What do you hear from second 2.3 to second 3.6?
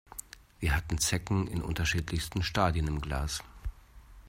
Stadien im Glas.